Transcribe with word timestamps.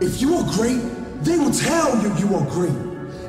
If 0.00 0.20
you 0.20 0.34
are 0.34 0.50
great, 0.54 0.80
they 1.22 1.36
will 1.36 1.52
tell 1.52 2.02
you 2.02 2.14
you 2.16 2.34
are 2.34 2.46
great. 2.50 2.72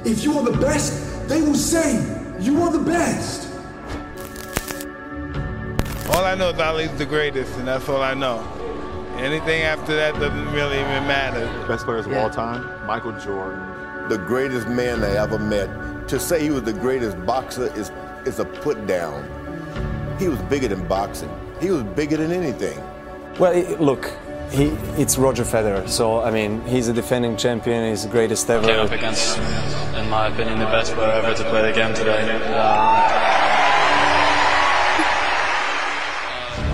If 0.06 0.24
you 0.24 0.38
are 0.38 0.44
the 0.50 0.58
best, 0.58 1.28
they 1.28 1.42
will 1.42 1.56
say 1.56 1.96
you 2.40 2.62
are 2.64 2.72
the 2.72 2.80
best. 2.80 3.50
All 6.14 6.24
I 6.24 6.34
know 6.36 6.50
is 6.50 6.60
Ali's 6.60 6.92
the 6.98 7.06
greatest, 7.06 7.58
and 7.58 7.68
that's 7.68 7.90
all 7.90 8.02
I 8.02 8.14
know. 8.14 8.40
Anything 9.18 9.64
after 9.64 9.96
that 9.96 10.14
doesn't 10.14 10.54
really 10.54 10.80
even 10.80 11.06
matter. 11.08 11.46
Best 11.68 11.84
players 11.84 12.06
of 12.06 12.14
all 12.14 12.30
time, 12.30 12.88
Michael 12.88 13.20
Jordan. 13.20 14.08
The 14.08 14.18
greatest 14.18 14.68
man 14.68 15.04
I 15.04 15.18
ever 15.18 15.38
met. 15.38 16.08
To 16.08 16.20
say 16.20 16.42
he 16.42 16.52
was 16.52 16.64
the 16.64 16.74
greatest 16.74 17.24
boxer 17.26 17.68
is, 17.76 17.92
is 18.26 18.40
a 18.40 18.46
put 18.46 18.88
down. 18.88 19.24
He 20.20 20.30
was 20.30 20.40
bigger 20.44 20.70
than 20.70 20.88
boxing. 20.88 21.30
He 21.60 21.70
was 21.70 21.84
bigger 21.84 22.16
than 22.18 22.32
anything. 22.32 22.82
Well, 23.38 23.54
look, 23.76 24.12
he, 24.52 24.66
it's 25.02 25.18
Roger 25.18 25.44
Federer. 25.44 25.88
So, 25.88 26.22
I 26.22 26.32
mean, 26.32 26.62
he's 26.66 26.88
a 26.88 26.94
defending 26.94 27.38
champion. 27.38 27.90
He's 27.90 28.04
the 28.04 28.10
greatest 28.10 28.50
ever. 28.50 28.68
came 28.68 28.80
up 28.80 28.92
against, 28.92 29.38
in 29.96 30.10
my 30.10 30.28
opinion, 30.28 30.60
the 30.60 30.66
best 30.66 30.94
player 30.94 31.12
ever 31.12 31.34
to 31.34 31.44
play 31.50 31.62
the 31.72 31.74
game 31.74 31.94
today. 31.94 32.40
Uh, 32.54 33.42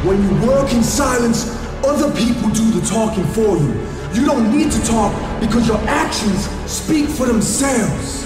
When 0.04 0.22
you 0.24 0.48
work 0.48 0.72
in 0.74 0.84
silence, 0.84 1.50
other 1.84 2.10
people 2.16 2.50
do 2.52 2.72
the 2.72 2.86
talking 2.88 3.26
for 3.26 3.58
you. 3.58 3.74
You 4.14 4.26
don't 4.26 4.56
need 4.56 4.72
to 4.72 4.82
talk 4.86 5.12
because 5.42 5.68
your 5.68 5.80
actions 5.90 6.48
speak 6.72 7.10
for 7.10 7.26
themselves. 7.26 8.22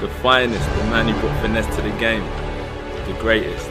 The 0.00 0.08
finest, 0.22 0.64
the 0.78 0.84
man 0.84 1.08
who 1.08 1.20
brought 1.20 1.42
finesse 1.42 1.66
to 1.76 1.82
the 1.82 1.90
game, 1.98 2.22
the 3.06 3.18
greatest, 3.20 3.68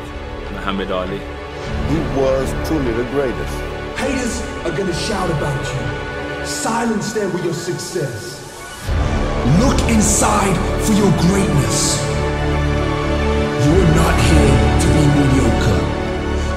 Muhammad 0.51 0.91
Ali. 0.91 1.17
He 1.17 1.97
was 2.19 2.51
truly 2.67 2.91
the 2.91 3.09
greatest. 3.11 3.78
Haters 3.99 4.39
are 4.63 4.71
gonna 4.71 4.93
shout 4.93 5.29
about 5.29 5.59
you. 5.59 6.45
Silence 6.45 7.11
them 7.11 7.33
with 7.33 7.43
your 7.43 7.53
success. 7.53 8.39
Look 9.59 9.77
inside 9.91 10.55
for 10.85 10.93
your 10.93 11.11
greatness. 11.27 11.99
You 13.59 13.71
are 13.75 13.91
not 13.99 14.15
here 14.31 14.55
to 14.81 14.87
be 14.95 15.03
mediocre. 15.19 15.83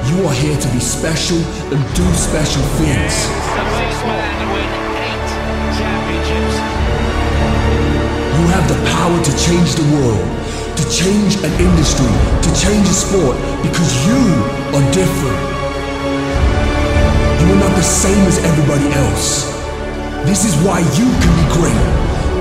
You 0.07 0.25
are 0.25 0.33
here 0.33 0.57
to 0.57 0.69
be 0.71 0.79
special 0.79 1.39
and 1.67 1.79
do 1.99 2.05
special 2.15 2.63
things. 2.79 3.13
You 8.39 8.45
have 8.55 8.67
the 8.71 8.79
power 8.95 9.19
to 9.21 9.31
change 9.35 9.75
the 9.75 9.87
world, 9.91 10.27
to 10.79 10.83
change 10.89 11.35
an 11.43 11.51
industry, 11.59 12.13
to 12.39 12.49
change 12.55 12.87
a 12.87 12.97
sport, 13.03 13.35
because 13.61 13.91
you 14.07 14.21
are 14.79 14.85
different. 14.93 15.62
You 17.53 17.59
are 17.59 17.69
not 17.69 17.77
the 17.77 17.85
same 17.85 18.25
as 18.25 18.41
everybody 18.41 18.89
else. 18.97 19.45
This 20.25 20.41
is 20.41 20.57
why 20.65 20.81
you 20.97 21.05
can 21.21 21.33
be 21.37 21.45
great. 21.53 21.77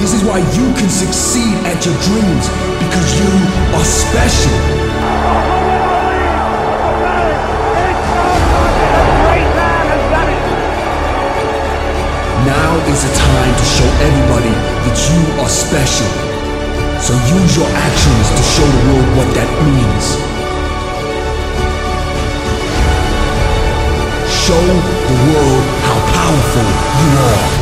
This 0.01 0.17
is 0.17 0.25
why 0.25 0.41
you 0.41 0.73
can 0.73 0.89
succeed 0.89 1.53
at 1.69 1.85
your 1.85 1.93
dreams, 2.01 2.49
because 2.81 3.09
you 3.21 3.29
are 3.77 3.85
special. 3.85 4.57
Now 12.49 12.73
is 12.89 13.05
the 13.05 13.13
time 13.13 13.53
to 13.53 13.67
show 13.69 13.89
everybody 14.09 14.55
that 14.57 14.97
you 14.97 15.21
are 15.45 15.53
special. 15.53 16.09
So 17.05 17.13
use 17.37 17.53
your 17.61 17.69
actions 17.69 18.27
to 18.33 18.43
show 18.49 18.65
the 18.65 18.81
world 18.89 19.13
Show 24.53 24.61
the 24.61 25.15
world 25.33 25.65
how 25.81 25.99
powerful 26.13 26.69
you 27.01 27.19
are. 27.25 27.62